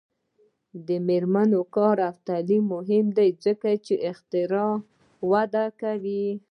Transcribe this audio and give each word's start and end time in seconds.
د 0.87 0.89
میرمنو 1.07 1.61
کار 1.75 1.97
او 2.07 2.15
تعلیم 2.27 2.63
مهم 2.75 3.05
دی 3.17 3.29
ځکه 3.45 3.69
چې 3.85 3.93
اختراع 4.09 4.73
وده 5.31 5.65
کوي. 5.81 6.25